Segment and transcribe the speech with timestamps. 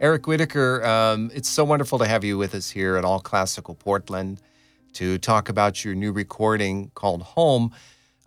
[0.00, 3.74] Eric Whitacre, um, it's so wonderful to have you with us here at All Classical
[3.74, 4.40] Portland
[4.94, 7.70] to talk about your new recording called Home.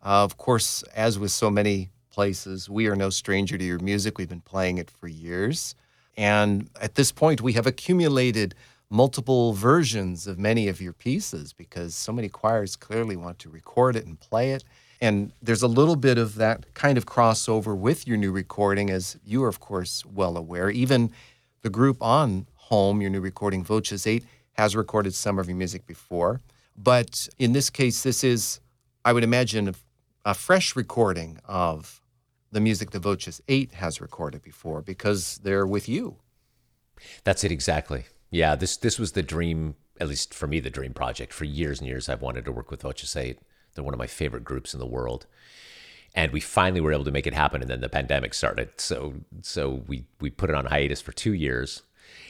[0.05, 4.19] Uh, of course, as with so many places, we are no stranger to your music.
[4.19, 5.73] We've been playing it for years.
[6.15, 8.53] And at this point, we have accumulated
[8.91, 13.95] multiple versions of many of your pieces because so many choirs clearly want to record
[13.95, 14.63] it and play it.
[15.01, 19.17] And there's a little bit of that kind of crossover with your new recording, as
[19.25, 20.69] you are, of course, well aware.
[20.69, 21.11] Even
[21.63, 24.23] the group on Home, your new recording, Voces 8,
[24.53, 26.41] has recorded some of your music before.
[26.77, 28.59] But in this case, this is,
[29.03, 29.73] I would imagine,
[30.25, 32.01] a fresh recording of
[32.51, 36.17] the music the Voces 8 has recorded before because they're with you.
[37.23, 38.05] That's it exactly.
[38.29, 41.33] Yeah, this this was the dream, at least for me, the dream project.
[41.33, 43.39] For years and years, I've wanted to work with Voces 8.
[43.73, 45.25] They're one of my favorite groups in the world.
[46.15, 48.69] And we finally were able to make it happen, and then the pandemic started.
[48.77, 51.81] So, so we we put it on hiatus for two years,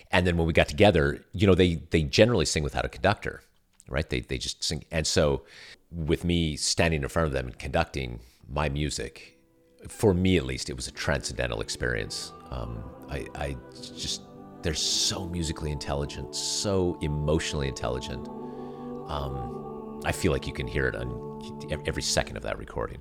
[0.09, 3.41] and then when we got together, you know, they they generally sing without a conductor,
[3.89, 4.09] right?
[4.09, 5.43] They they just sing, and so
[5.91, 9.37] with me standing in front of them and conducting my music,
[9.87, 12.31] for me at least, it was a transcendental experience.
[12.51, 14.21] Um, I, I just,
[14.61, 18.27] they're so musically intelligent, so emotionally intelligent.
[19.07, 22.99] Um, I feel like you can hear it on every second of that recording.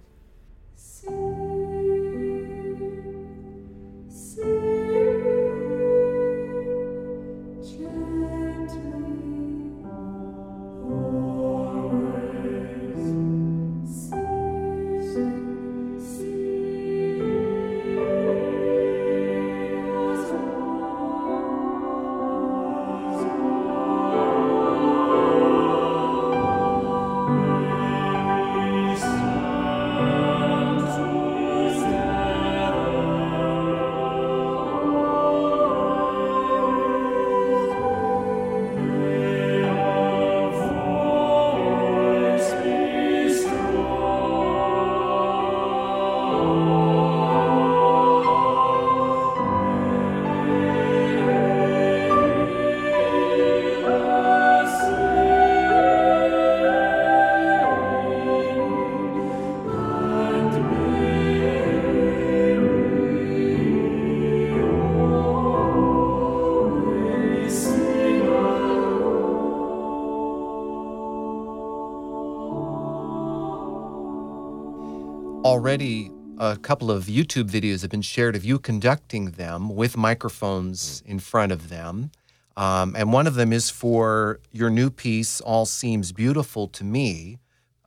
[75.62, 81.04] Already a couple of YouTube videos have been shared of you conducting them with microphones
[81.06, 82.10] in front of them.
[82.56, 87.38] Um, and one of them is for your new piece, All Seems Beautiful to Me.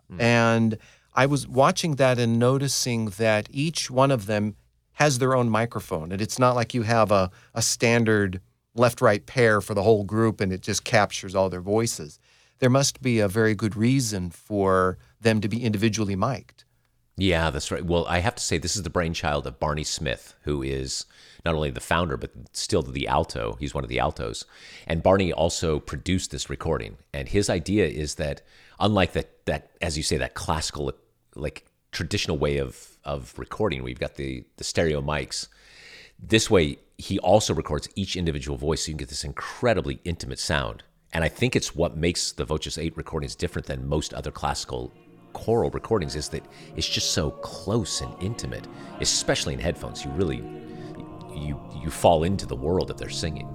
[0.10, 0.22] Mm.
[0.22, 0.78] And
[1.16, 4.56] I was watching that and noticing that each one of them
[4.94, 6.14] has their own microphone.
[6.14, 8.40] And it's not like you have a, a standard
[8.74, 12.20] left right pair for the whole group and it just captures all their voices.
[12.60, 16.65] There must be a very good reason for them to be individually mic'd.
[17.18, 17.86] Yeah, that's right.
[17.86, 21.06] Well, I have to say, this is the brainchild of Barney Smith, who is
[21.46, 23.56] not only the founder, but still the alto.
[23.60, 24.46] He's one of the altos.
[24.86, 26.98] And Barney also produced this recording.
[27.14, 28.42] And his idea is that,
[28.80, 30.92] unlike that, that as you say, that classical,
[31.36, 35.48] like traditional way of, of recording, you've got the, the stereo mics,
[36.20, 40.40] this way, he also records each individual voice so you can get this incredibly intimate
[40.40, 40.84] sound.
[41.14, 44.92] And I think it's what makes the Voces 8 recordings different than most other classical
[45.36, 46.44] choral recordings is that
[46.78, 48.68] it's just so close and intimate,
[49.02, 50.04] especially in headphones.
[50.04, 50.38] You really
[51.36, 53.48] you you fall into the world that they're singing.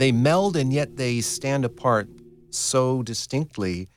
[0.00, 2.08] They meld and yet they stand apart
[2.48, 3.90] so distinctly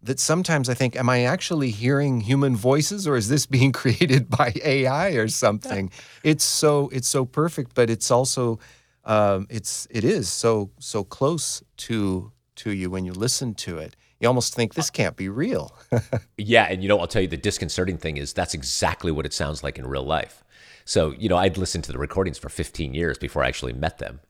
[0.00, 4.30] that sometimes I think, am I actually hearing human voices or is this being created
[4.30, 5.90] by AI or something?
[6.22, 8.60] it's so it's so perfect, but it's also
[9.04, 13.96] um, it's it is so so close to to you when you listen to it.
[14.20, 15.74] You almost think this can't be real.
[16.36, 19.32] yeah, and you know, I'll tell you the disconcerting thing is that's exactly what it
[19.32, 20.44] sounds like in real life.
[20.84, 23.98] So, you know, I'd listened to the recordings for 15 years before I actually met
[23.98, 24.20] them.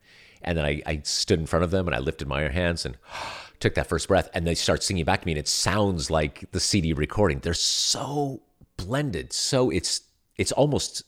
[0.42, 2.96] And then I, I stood in front of them and I lifted my hands and
[3.60, 4.28] took that first breath.
[4.34, 7.40] And they start singing back to me, and it sounds like the CD recording.
[7.40, 8.42] They're so
[8.76, 9.32] blended.
[9.32, 10.02] So it's
[10.36, 11.02] it's almost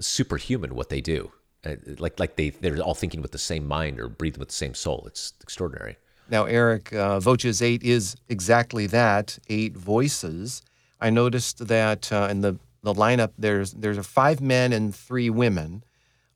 [0.00, 1.32] superhuman what they do.
[1.64, 4.54] Uh, like like they they're all thinking with the same mind or breathing with the
[4.54, 5.04] same soul.
[5.06, 5.96] It's extraordinary.
[6.30, 10.62] Now, Eric, uh, Voces 8 is exactly that eight voices.
[11.00, 15.84] I noticed that uh, in the, the lineup, there's, there's five men and three women,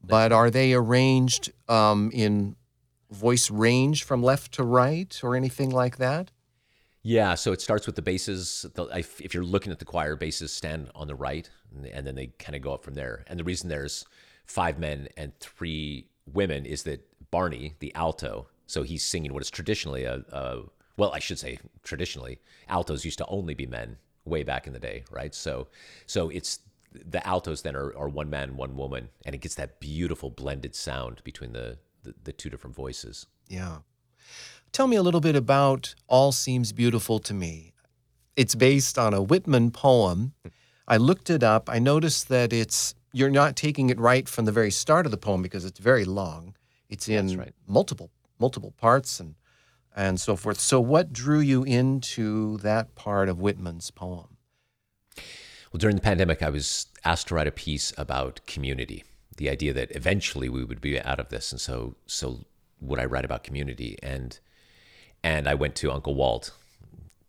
[0.02, 2.56] but are they arranged um, in
[3.10, 6.30] voice range from left to right or anything like that?
[7.02, 8.64] Yeah, so it starts with the basses.
[8.76, 11.50] If you're looking at the choir, basses stand on the right,
[11.92, 13.24] and then they kind of go up from there.
[13.26, 14.04] And the reason there's
[14.46, 19.50] five men and three women is that Barney, the alto, so he's singing what is
[19.50, 20.62] traditionally a, a
[20.96, 22.38] well, I should say traditionally,
[22.68, 25.34] altos used to only be men way back in the day, right?
[25.34, 25.68] So,
[26.06, 26.60] so it's
[26.92, 30.74] the altos then are, are one man, one woman, and it gets that beautiful blended
[30.74, 33.26] sound between the, the, the two different voices.
[33.48, 33.78] Yeah.
[34.72, 37.74] Tell me a little bit about All Seems Beautiful to Me.
[38.36, 40.32] It's based on a Whitman poem.
[40.88, 41.68] I looked it up.
[41.68, 45.18] I noticed that it's you're not taking it right from the very start of the
[45.18, 46.54] poem because it's very long.
[46.88, 47.54] It's in right.
[47.66, 49.34] multiple multiple parts and
[49.94, 50.58] and so forth.
[50.58, 54.31] So, what drew you into that part of Whitman's poem?
[55.72, 59.04] Well, during the pandemic, I was asked to write a piece about community,
[59.38, 62.44] the idea that eventually we would be out of this, and so so
[62.80, 63.98] would I write about community?
[64.02, 64.38] And
[65.24, 66.52] and I went to Uncle Walt,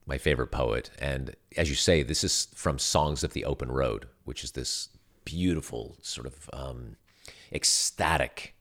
[0.06, 4.08] my favorite poet, and as you say, this is from Songs of the Open Road,
[4.26, 4.90] which is this
[5.24, 6.98] beautiful sort of um,
[7.54, 8.56] ecstatic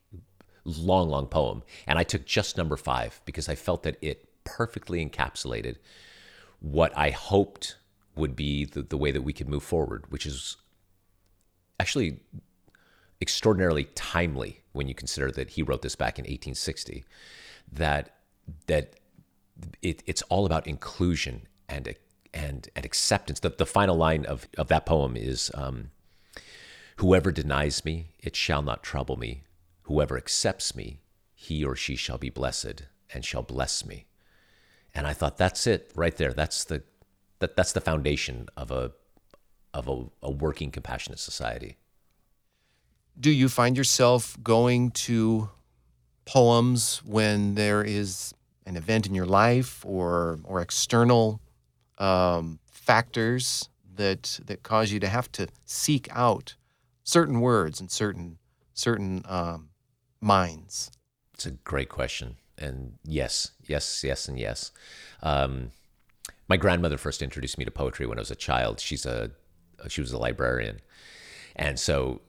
[0.63, 1.61] long, long poem.
[1.87, 5.75] And I took just number five because I felt that it perfectly encapsulated
[6.61, 7.75] what I hoped
[8.15, 10.57] would be the, the way that we could move forward, which is
[11.79, 12.19] actually
[13.21, 17.03] extraordinarily timely when you consider that he wrote this back in 1860.
[17.71, 18.15] That
[18.67, 18.95] that
[19.81, 21.95] it, it's all about inclusion and
[22.33, 23.39] and and acceptance.
[23.39, 25.91] The, the final line of, of that poem is um,
[26.97, 29.43] Whoever denies me, it shall not trouble me.
[29.83, 30.99] Whoever accepts me,
[31.33, 32.83] he or she shall be blessed
[33.13, 34.05] and shall bless me.
[34.93, 36.33] And I thought that's it right there.
[36.33, 36.83] That's the
[37.43, 38.91] that, that's the foundation of a
[39.73, 41.77] of a, a working compassionate society.
[43.19, 45.49] Do you find yourself going to
[46.25, 48.33] poems when there is
[48.65, 51.41] an event in your life or or external
[51.97, 56.55] um, factors that that cause you to have to seek out
[57.03, 58.37] certain words and certain
[58.73, 59.69] certain um,
[60.21, 60.91] minds?
[61.33, 62.37] It's a great question.
[62.57, 64.71] And yes, yes, yes, and yes.
[65.21, 65.71] Um,
[66.47, 68.79] my grandmother first introduced me to poetry when I was a child.
[68.79, 69.31] She's a
[69.87, 70.79] she was a librarian,
[71.55, 72.21] and so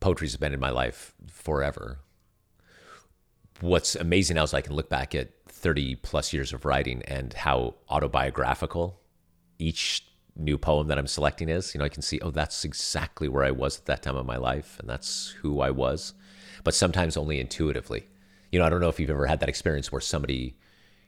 [0.00, 1.98] poetry's been in my life forever.
[3.60, 7.32] What's amazing now is I can look back at 30 plus years of writing and
[7.32, 9.00] how autobiographical
[9.58, 10.04] each
[10.36, 11.74] new poem that I'm selecting is.
[11.74, 14.26] You know, I can see, oh, that's exactly where I was at that time of
[14.26, 16.14] my life, and that's who I was
[16.64, 18.08] but sometimes only intuitively.
[18.50, 20.56] You know, I don't know if you've ever had that experience where somebody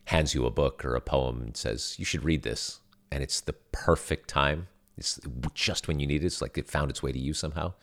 [0.06, 2.80] hands you a book or a poem and says, you should read this.
[3.12, 4.68] And it's the perfect time.
[4.96, 5.20] It's
[5.54, 6.26] just when you need it.
[6.26, 7.74] It's like it found its way to you somehow.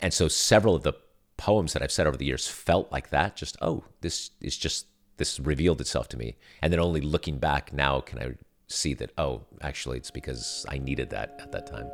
[0.00, 0.92] And so several of the
[1.36, 3.36] poems that I've said over the years felt like that.
[3.36, 4.86] Just, oh, this is just,
[5.16, 6.36] this revealed itself to me.
[6.62, 8.34] And then only looking back now can I
[8.68, 11.88] see that, oh, actually, it's because I needed that at that time.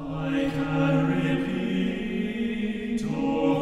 [0.00, 0.52] Eric,
[3.02, 3.57] a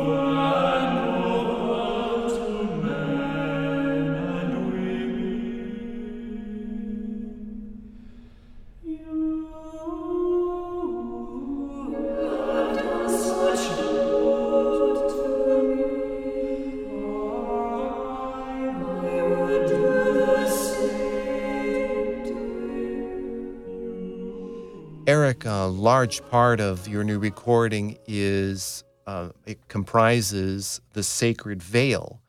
[25.87, 32.21] large part of your new recording is uh, it comprises the sacred veil,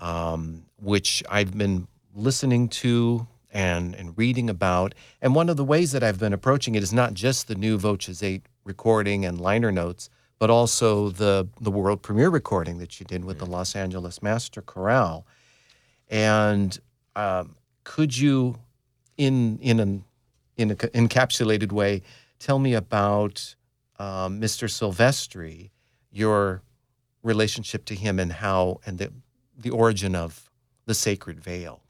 [0.00, 4.96] um, which I've been listening to and, and reading about.
[5.22, 7.78] And one of the ways that I've been approaching it is not just the new
[7.78, 13.06] Voces 8 recording and liner notes, but also the, the world premiere recording that you
[13.06, 15.24] did with the Los Angeles Master Chorale.
[16.08, 16.76] And
[17.14, 17.54] um,
[17.84, 18.58] could you,
[19.16, 20.04] in, in an
[20.56, 22.02] in an encapsulated way,
[22.40, 23.54] tell me about
[24.00, 24.68] um, Mr.
[24.68, 25.70] Silvestri,
[26.10, 26.62] your
[27.22, 29.12] relationship to him, and how and the
[29.56, 30.50] the origin of
[30.86, 31.80] the sacred veil.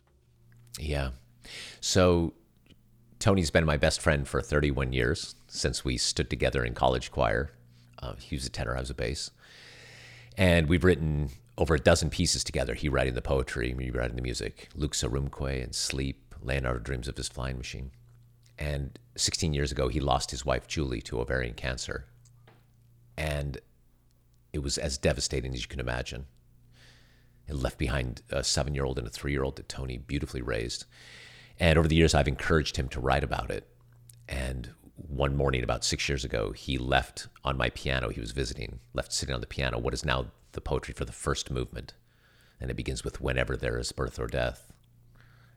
[0.79, 1.11] Yeah.
[1.81, 2.35] So
[3.21, 7.53] Tony's been my best friend for 31 years since we stood together in college choir.
[8.03, 9.31] Uh, he was a tenor, I was a bass.
[10.37, 12.75] And we've written over a dozen pieces together.
[12.75, 14.69] He writing the poetry, me writing the music.
[14.75, 17.91] Lux Aurumque and Sleep, Leonardo dreams of his flying machine.
[18.61, 22.05] And 16 years ago, he lost his wife, Julie, to ovarian cancer.
[23.17, 23.59] And
[24.53, 26.27] it was as devastating as you can imagine.
[27.49, 30.43] It left behind a seven year old and a three year old that Tony beautifully
[30.43, 30.85] raised.
[31.59, 33.67] And over the years, I've encouraged him to write about it.
[34.29, 38.11] And one morning, about six years ago, he left on my piano.
[38.11, 41.13] He was visiting, left sitting on the piano, what is now the poetry for the
[41.13, 41.95] first movement.
[42.61, 44.71] And it begins with whenever there is birth or death.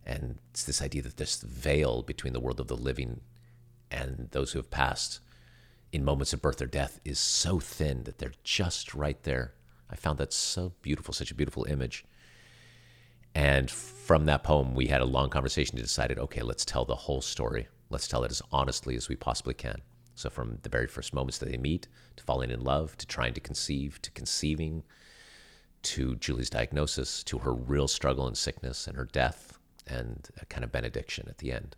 [0.05, 3.21] And it's this idea that this veil between the world of the living
[3.89, 5.19] and those who have passed
[5.91, 9.53] in moments of birth or death is so thin that they're just right there.
[9.89, 12.03] I found that so beautiful, such a beautiful image.
[13.35, 16.95] And from that poem, we had a long conversation to decided, okay, let's tell the
[16.95, 17.67] whole story.
[17.89, 19.81] Let's tell it as honestly as we possibly can.
[20.15, 23.33] So from the very first moments that they meet, to falling in love, to trying
[23.33, 24.83] to conceive, to conceiving,
[25.83, 30.63] to Julie's diagnosis, to her real struggle and sickness and her death, and a kind
[30.63, 31.75] of benediction at the end.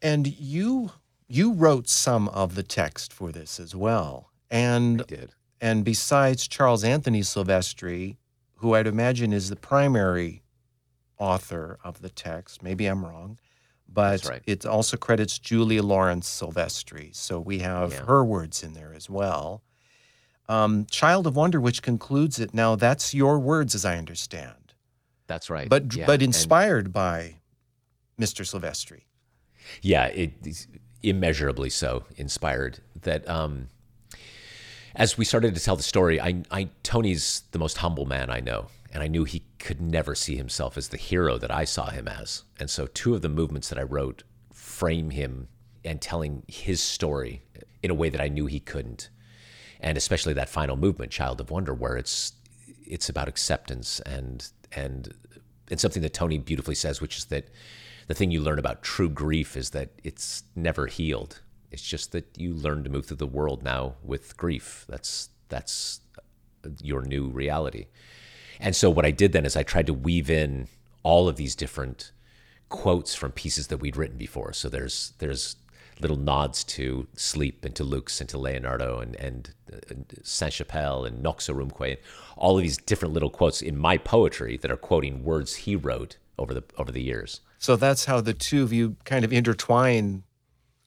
[0.00, 0.92] And you
[1.28, 4.30] you wrote some of the text for this as well.
[4.50, 5.34] And I did.
[5.60, 8.16] And besides Charles Anthony Silvestri,
[8.56, 10.42] who I'd imagine is the primary
[11.18, 13.38] author of the text, maybe I'm wrong,
[13.88, 14.42] but right.
[14.46, 17.14] it also credits Julia Lawrence Silvestri.
[17.14, 18.04] So we have Yeah.
[18.06, 19.62] her words in there as well.
[20.48, 22.54] Um, Child of Wonder, which concludes it.
[22.54, 24.67] Now, that's your words, as I understand,
[25.28, 25.68] That's right.
[25.68, 27.36] but Yeah, but and- inspired by
[28.20, 28.44] Mr.
[28.44, 29.02] Silvestri.
[29.82, 30.66] yeah, it is
[31.04, 33.68] immeasurably so inspired that um,
[34.96, 38.40] as we started to tell the story, I, I Tony's the most humble man I
[38.40, 41.90] know, and I knew he could never see himself as the hero that I saw
[41.90, 42.42] him as.
[42.58, 45.48] And so, two of the movements that I wrote frame him
[45.84, 47.42] and telling his story
[47.82, 49.10] in a way that I knew he couldn't,
[49.80, 52.32] and especially that final movement, "Child of Wonder," where it's
[52.84, 55.14] it's about acceptance and and
[55.70, 57.48] and something that Tony beautifully says, which is that
[58.06, 61.40] the thing you learn about true grief is that it's never healed.
[61.70, 64.86] It's just that you learn to move through the world now with grief.
[64.88, 66.00] That's that's
[66.82, 67.86] your new reality.
[68.60, 70.68] And so what I did then is I tried to weave in
[71.02, 72.12] all of these different
[72.68, 74.52] quotes from pieces that we'd written before.
[74.52, 75.56] So there's there's
[76.00, 79.54] little nods to Sleep and to Lux and to Leonardo and and,
[79.88, 81.98] and Sainte-Chapelle and Nox Aurumque, and
[82.36, 86.18] all of these different little quotes in my poetry that are quoting words he wrote
[86.38, 87.40] over the over the years.
[87.58, 90.22] So that's how the two of you kind of intertwine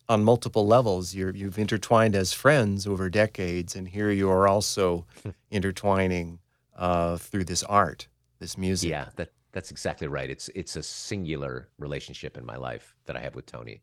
[0.08, 1.14] on multiple levels.
[1.14, 5.06] You're, you've intertwined as friends over decades, and here you are also
[5.52, 6.40] intertwining
[6.76, 8.08] uh, through this art,
[8.40, 8.90] this music.
[8.90, 10.30] Yeah, that that's exactly right.
[10.30, 13.82] It's it's a singular relationship in my life that I have with Tony.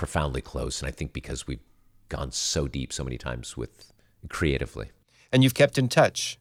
[0.00, 1.60] Profoundly close, and I think because we've
[2.08, 3.92] gone so deep so many times with
[4.30, 4.92] creatively.
[5.30, 6.38] And you've kept in touch.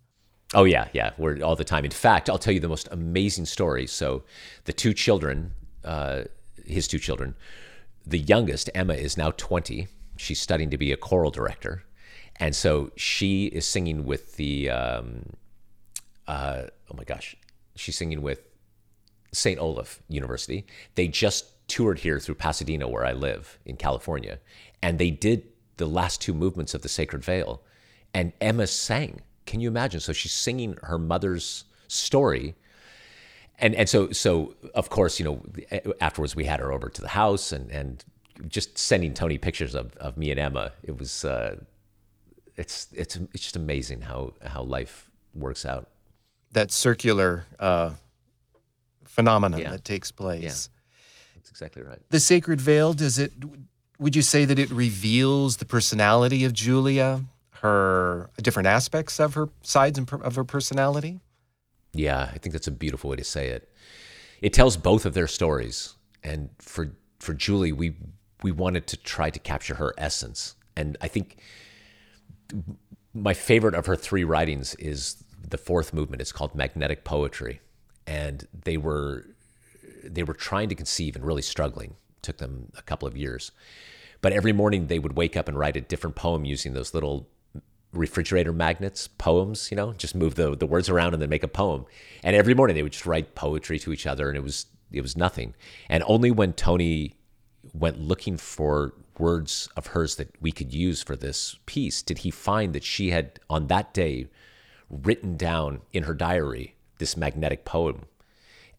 [0.54, 1.84] Oh yeah, yeah, we're all the time.
[1.84, 3.86] In fact, I'll tell you the most amazing story.
[3.86, 4.24] So,
[4.64, 5.52] the two children,
[5.84, 6.24] uh,
[6.66, 7.36] his two children,
[8.08, 9.90] the youngest Emma is now twenty.
[10.16, 11.84] She's studying to be a choral director,
[12.38, 14.70] and so she is singing with the.
[14.70, 15.34] Um,
[16.30, 17.36] uh, oh my gosh,
[17.76, 18.40] she's singing with
[19.34, 19.60] St.
[19.60, 20.66] Olaf University.
[20.96, 24.40] They just toured here through Pasadena, where I live in California,
[24.82, 25.44] and they did
[25.78, 27.62] the last two movements of the Sacred Veil,
[28.14, 29.22] and Emma sang.
[29.46, 30.00] Can you imagine?
[30.02, 32.56] So she's singing her mother's story.
[33.62, 35.42] And, and so so of course you know
[36.00, 38.06] afterwards we had her over to the house and, and
[38.48, 41.58] just sending Tony pictures of, of me and Emma it was uh,
[42.56, 45.90] it's it's it's just amazing how how life works out
[46.54, 47.92] That circular uh,
[49.06, 49.72] phenomenon Yeah.
[49.72, 50.44] that takes place.
[50.44, 50.70] that's
[51.62, 53.34] exactly right The sacred veil, does it,
[54.00, 57.26] would you say that it reveals the personality of Julia,
[57.62, 61.20] her different aspects of her sides and of her personality?
[61.94, 63.70] Yeah, I think that's a beautiful way to say it.
[64.42, 67.96] It tells both of their stories, and for for Julie, we
[68.42, 71.38] we wanted to try to capture her essence, and I think
[73.14, 76.22] my favorite of her three writings is the fourth movement.
[76.22, 77.60] It's called Magnetic Poetry,
[78.08, 79.26] and they were
[80.04, 81.92] they were trying to conceive and really struggling.
[82.18, 83.52] It took them a couple of years,
[84.22, 87.28] but every morning they would wake up and write a different poem using those little
[87.92, 91.48] refrigerator magnets, poems, you know, just move the, the words around and then make a
[91.48, 91.86] poem.
[92.24, 95.02] And every morning they would just write poetry to each other and it was it
[95.02, 95.54] was nothing.
[95.88, 97.16] And only when Tony
[97.74, 102.32] went looking for words of hers that we could use for this piece did he
[102.32, 104.28] find that she had on that day
[104.90, 108.06] written down in her diary this magnetic poem.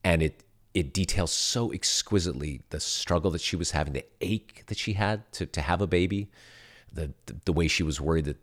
[0.03, 0.43] and it
[0.75, 5.31] it details so exquisitely the struggle that she was having, the ache that she had
[5.33, 6.29] to to have a baby,
[6.93, 8.39] the the, the way she was worried that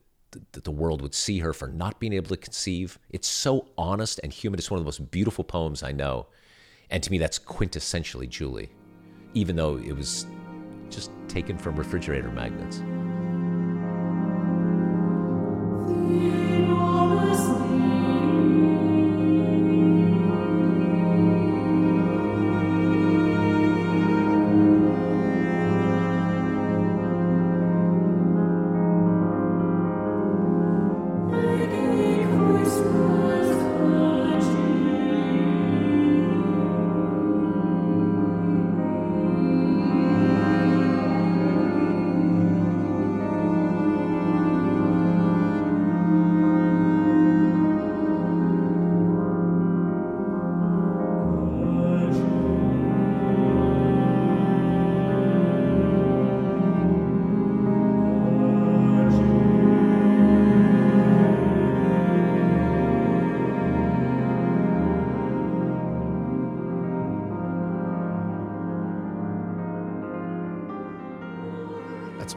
[0.51, 2.99] that the world would see her for not being able to conceive.
[3.09, 4.59] It's so honest and human.
[4.59, 6.27] It's one of the most beautiful poems I know.
[6.89, 8.69] And to me, that's quintessentially Julie,
[9.33, 10.25] even though it was
[10.89, 12.81] just taken from refrigerator magnets.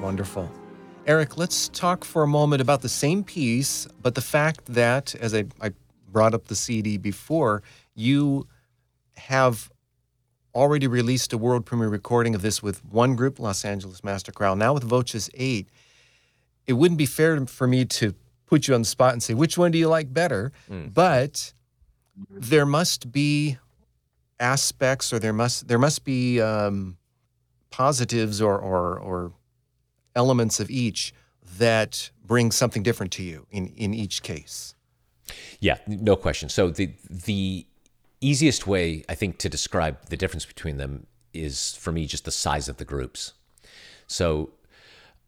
[0.00, 0.50] Wonderful.
[1.06, 5.34] Eric, let's talk for a moment about the same piece, but the fact that, as
[5.34, 5.72] I, I
[6.10, 7.62] brought up the CD before,
[7.94, 8.46] you
[9.16, 9.70] have
[10.54, 14.56] already released a world premiere recording of this with one group, Los Angeles Master Chorale,
[14.56, 15.68] now with Voces 8.
[16.66, 18.14] It wouldn't be fair for me to
[18.46, 20.52] put you on the spot and say, which one do you like better?
[20.92, 21.52] But
[22.28, 23.58] there must be
[24.38, 26.96] aspects or there must there must be um,
[27.70, 29.32] positives or, or or
[30.14, 31.14] elements of each
[31.58, 34.74] that bring something different to you in, in each case.
[35.60, 36.48] Yeah, no question.
[36.48, 37.66] So the the
[38.20, 42.30] easiest way I think to describe the difference between them is for me just the
[42.30, 43.34] size of the groups.
[44.06, 44.50] So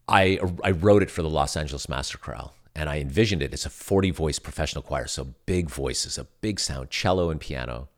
[0.08, 3.66] I I wrote it for the Los Angeles Master Chorale and I envisioned it as
[3.66, 7.88] a 40 voice professional choir, so big voices, a big sound, cello and piano.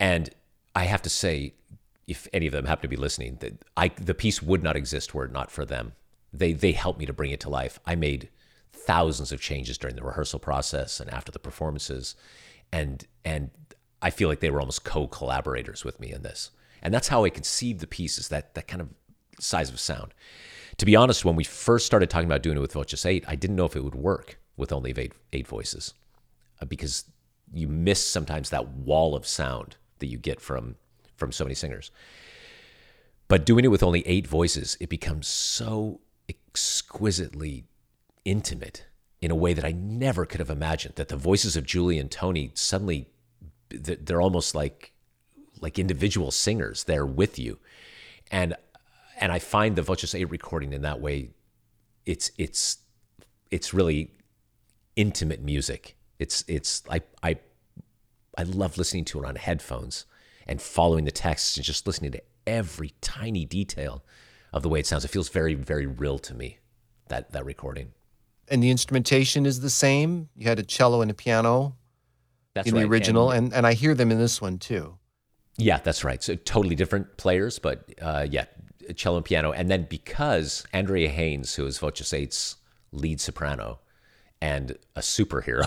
[0.00, 0.30] And
[0.74, 1.54] I have to say,
[2.08, 5.14] if any of them happen to be listening, that I the piece would not exist
[5.14, 5.92] were it not for them.
[6.32, 7.78] They they helped me to bring it to life.
[7.86, 8.28] I made
[8.72, 12.16] thousands of changes during the rehearsal process and after the performances,
[12.72, 13.50] and and
[14.00, 16.50] I feel like they were almost co-collaborators with me in this.
[16.82, 18.88] And that's how I conceived the pieces, that that kind of
[19.38, 20.14] size of sound.
[20.78, 23.36] To be honest, when we first started talking about doing it with Voces 8, I
[23.36, 25.94] didn't know if it would work with only eight, eight voices
[26.60, 27.04] uh, because
[27.52, 30.76] you miss sometimes that wall of sound that you get from
[31.16, 31.90] from so many singers.
[33.28, 36.00] But doing it with only eight voices, it becomes so
[36.52, 37.64] exquisitely
[38.24, 38.84] intimate
[39.22, 40.96] in a way that I never could have imagined.
[40.96, 43.08] That the voices of Julie and Tony suddenly
[43.70, 44.92] they're almost like
[45.60, 46.84] like individual singers.
[46.84, 47.58] They're with you,
[48.30, 48.54] and
[49.18, 51.30] and I find the Voces 8 recording in that way.
[52.04, 52.78] It's it's
[53.50, 54.10] it's really
[54.94, 55.96] intimate music.
[56.18, 57.38] It's it's I I
[58.36, 60.04] I love listening to it on headphones
[60.46, 64.04] and following the text and just listening to every tiny detail
[64.52, 65.04] of the way it sounds.
[65.04, 66.58] It feels very very real to me
[67.08, 67.92] that that recording.
[68.48, 70.28] And the instrumentation is the same.
[70.36, 71.76] You had a cello and a piano
[72.54, 72.80] That's in right.
[72.82, 74.98] the original, And- and, and I hear them in this one too.
[75.56, 76.22] Yeah, that's right.
[76.22, 78.46] So totally different players, but uh, yeah,
[78.96, 79.52] cello and piano.
[79.52, 82.56] And then because Andrea Haines, who is Voces 8's
[82.90, 83.78] lead soprano
[84.42, 85.64] and a superhero,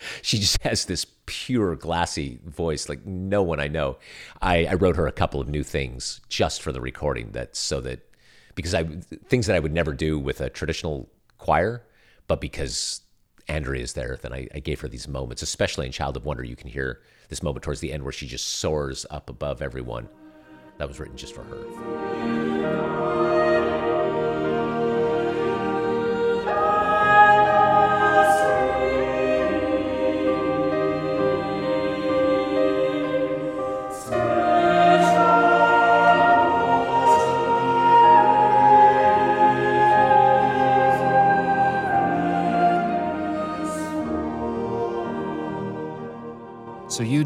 [0.22, 3.96] she just has this pure glassy voice like no one I know.
[4.42, 7.80] I, I wrote her a couple of new things just for the recording that so
[7.80, 8.00] that
[8.54, 11.82] because I things that I would never do with a traditional choir,
[12.26, 13.00] but because
[13.48, 16.44] Andrea is there, then I, I gave her these moments, especially in Child of Wonder.
[16.44, 20.10] You can hear this moment towards the end where she just soars up above everyone.
[20.76, 23.27] That was written just for her.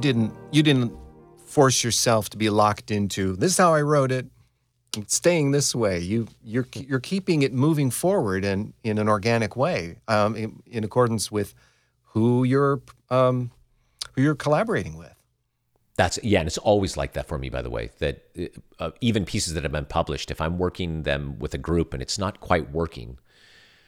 [0.03, 0.93] Didn't you didn't
[1.47, 4.27] force yourself to be locked into this is how I wrote it.
[4.97, 6.01] It's staying this way.
[6.01, 10.85] You you're you're keeping it moving forward and in an organic way, um, in, in
[10.85, 11.55] accordance with
[12.09, 13.53] who you're um,
[14.15, 15.15] who you're collaborating with.
[15.97, 17.49] That's yeah, and it's always like that for me.
[17.49, 18.29] By the way, that
[18.79, 22.03] uh, even pieces that have been published, if I'm working them with a group and
[22.03, 23.19] it's not quite working,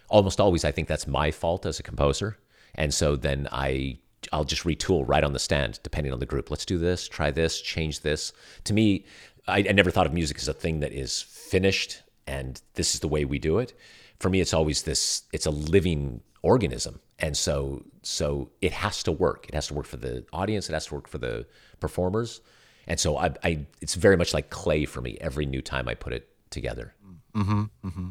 [0.09, 2.39] almost always I think that's my fault as a composer,
[2.75, 3.99] and so then I
[4.33, 6.51] I'll just retool right on the stand, depending on the group.
[6.51, 8.33] Let's do this, try this, change this.
[8.65, 9.05] To me,
[9.47, 13.01] I, I never thought of music as a thing that is finished and this is
[13.01, 13.75] the way we do it.
[14.21, 15.23] For me, it's always this.
[15.33, 19.47] It's a living organism, and so so it has to work.
[19.49, 20.69] It has to work for the audience.
[20.69, 21.47] It has to work for the
[21.81, 22.41] performers,
[22.87, 25.19] and so I, I it's very much like clay for me.
[25.21, 26.95] Every new time I put it together.
[27.35, 28.09] Mm-hmm, mm-hmm.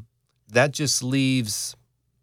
[0.49, 1.75] That just leaves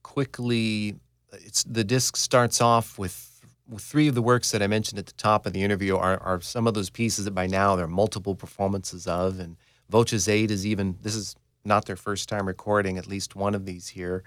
[0.02, 0.96] quickly.
[1.32, 3.29] It's the disc starts off with
[3.78, 6.40] three of the works that I mentioned at the top of the interview are, are
[6.40, 9.56] some of those pieces that by now there are multiple performances of, and
[9.90, 13.66] Voces 8 is even this is not their first time recording at least one of
[13.66, 14.22] these here,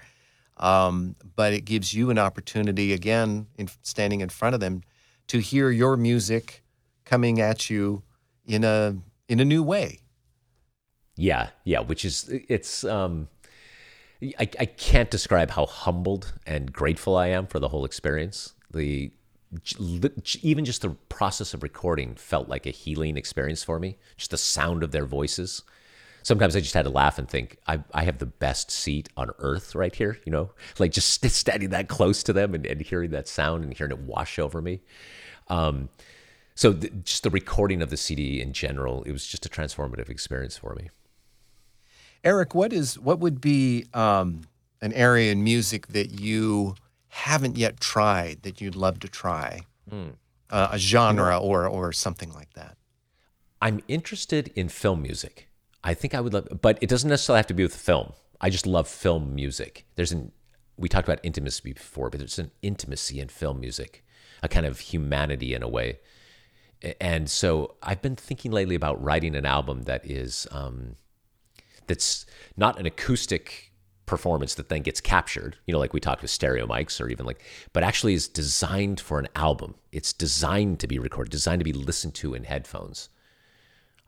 [0.58, 4.82] um, but it gives you an opportunity again, in standing in front of them,
[5.28, 6.62] to hear your music
[7.04, 8.02] coming at you
[8.44, 8.96] in a
[9.28, 10.00] in a new way.
[11.16, 12.84] Yeah, yeah, which is it's.
[12.84, 13.28] Um,
[14.38, 18.54] I, I can't describe how humbled and grateful I am for the whole experience.
[18.70, 19.12] The
[20.42, 23.96] even just the process of recording felt like a healing experience for me.
[24.16, 25.62] Just the sound of their voices.
[26.22, 29.30] Sometimes I just had to laugh and think, I, I have the best seat on
[29.38, 33.10] earth right here, you know, like just standing that close to them and, and hearing
[33.10, 34.80] that sound and hearing it wash over me.
[35.48, 35.90] Um,
[36.54, 40.56] so just the recording of the CD in general, it was just a transformative experience
[40.56, 40.90] for me.
[42.22, 44.42] Eric, what is what would be um,
[44.80, 46.74] an area in music that you
[47.14, 49.60] haven't yet tried that you'd love to try?
[49.88, 50.14] Mm.
[50.50, 52.76] Uh, a genre or or something like that.
[53.62, 55.48] I'm interested in film music.
[55.84, 58.12] I think I would love, but it doesn't necessarily have to be with film.
[58.40, 59.86] I just love film music.
[59.94, 60.32] There's an
[60.76, 64.04] we talked about intimacy before, but there's an intimacy in film music,
[64.42, 66.00] a kind of humanity in a way.
[67.00, 70.96] And so I've been thinking lately about writing an album that is um,
[71.86, 73.72] that's not an acoustic
[74.06, 77.24] performance that then gets captured, you know, like we talked with stereo mics or even
[77.24, 79.74] like, but actually is designed for an album.
[79.92, 83.08] It's designed to be recorded, designed to be listened to in headphones.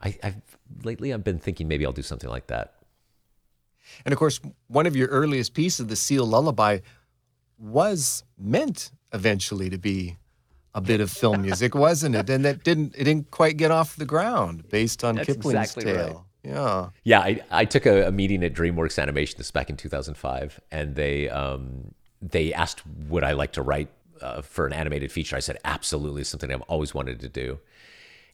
[0.02, 2.74] I, I've lately I've been thinking maybe I'll do something like that.
[4.04, 6.80] And of course, one of your earliest pieces, the Seal Lullaby,
[7.58, 10.16] was meant eventually to be
[10.74, 12.28] a bit of film music, wasn't it?
[12.28, 15.84] And that didn't it didn't quite get off the ground based on That's Kipling's exactly
[15.84, 16.06] tale.
[16.06, 16.16] Right.
[16.46, 16.90] Yeah.
[17.02, 20.94] Yeah, I, I took a, a, meeting at DreamWorks Animation this back in 2005, and
[20.94, 23.88] they um, they asked would I like to write
[24.20, 25.36] uh, for an animated feature.
[25.36, 27.58] I said absolutely, something I've always wanted to do.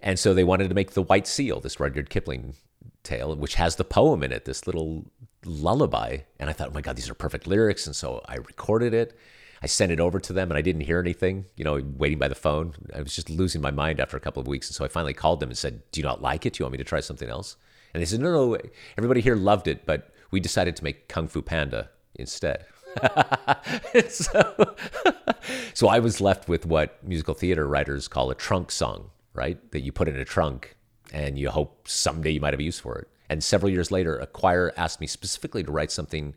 [0.01, 2.55] And so they wanted to make the White Seal, this Rudyard Kipling
[3.03, 5.07] tale, which has the poem in it, this little
[5.45, 6.19] lullaby.
[6.39, 7.87] And I thought, oh my God, these are perfect lyrics.
[7.87, 9.17] And so I recorded it.
[9.63, 12.27] I sent it over to them and I didn't hear anything, you know, waiting by
[12.27, 12.75] the phone.
[12.95, 14.69] I was just losing my mind after a couple of weeks.
[14.69, 16.55] And so I finally called them and said, Do you not like it?
[16.55, 17.57] Do you want me to try something else?
[17.95, 18.59] And they said, No, no,
[18.97, 22.65] everybody here loved it, but we decided to make Kung Fu Panda instead.
[24.09, 24.75] so,
[25.75, 29.71] so I was left with what musical theater writers call a trunk song, right?
[29.73, 30.77] That you put in a trunk
[31.13, 33.09] and you hope someday you might have use for it.
[33.29, 36.35] And several years later, a choir asked me specifically to write something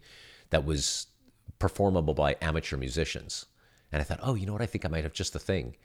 [0.50, 1.08] that was
[1.60, 3.46] performable by amateur musicians.
[3.92, 4.62] And I thought, oh, you know what?
[4.62, 5.76] I think I might have just the thing.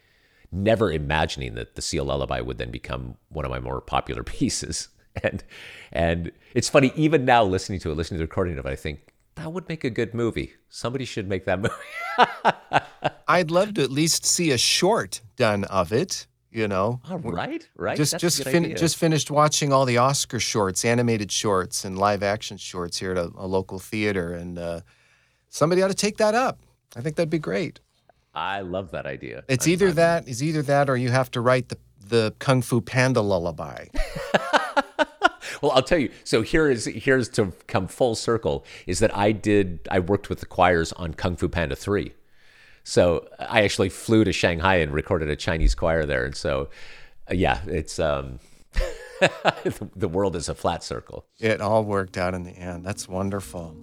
[0.52, 4.88] Never imagining that the Seal Lullaby would then become one of my more popular pieces.
[5.24, 5.42] And
[5.90, 8.76] and it's funny, even now listening to it, listening to the recording of it, I
[8.76, 10.52] think that would make a good movie.
[10.68, 11.60] Somebody should make that
[12.18, 13.12] movie.
[13.26, 17.00] I'd love to at least see a short done of it you know?
[17.08, 17.96] Oh, right right.
[17.96, 22.22] Just That's just fin- just finished watching all the oscar shorts animated shorts and live
[22.22, 24.80] action shorts here at a, a local theater and uh,
[25.48, 26.60] somebody ought to take that up.
[26.96, 27.80] I think that'd be great.
[28.34, 29.44] I love that idea.
[29.48, 32.62] It's I'm, either that is either that or you have to write the the kung
[32.62, 33.86] fu panda lullaby
[35.60, 39.32] well i'll tell you so here is here's to come full circle is that i
[39.32, 42.12] did i worked with the choirs on kung fu panda 3
[42.82, 46.24] so I actually flew to Shanghai and recorded a Chinese choir there.
[46.24, 46.68] And so,
[47.30, 48.40] uh, yeah, it's um,
[49.94, 51.24] the world is a flat circle.
[51.38, 52.84] It all worked out in the end.
[52.84, 53.76] That's wonderful.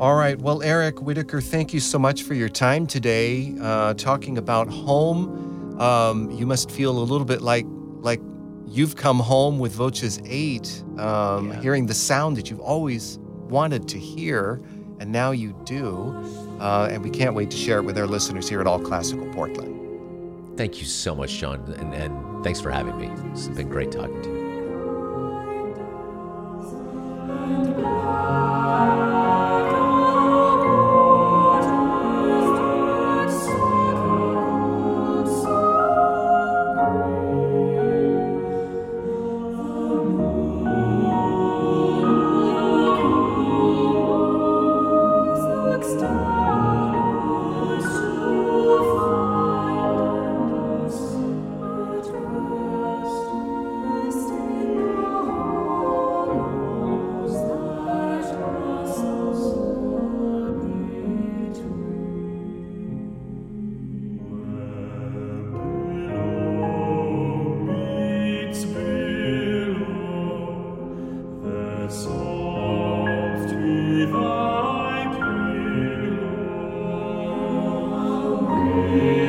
[0.00, 0.38] All right.
[0.38, 5.80] Well, Eric Whitacre, thank you so much for your time today, uh, talking about home.
[5.80, 7.66] Um, you must feel a little bit like
[8.00, 8.20] like
[8.74, 11.60] you've come home with Voces Eight, um, yeah.
[11.60, 14.60] hearing the sound that you've always wanted to hear,
[14.98, 16.12] and now you do.
[16.60, 19.32] Uh, and we can't wait to share it with our listeners here at All Classical
[19.32, 20.56] Portland.
[20.56, 23.10] Thank you so much, John, and, and thanks for having me.
[23.30, 24.44] It's been great talking to you.
[78.74, 79.23] Amen.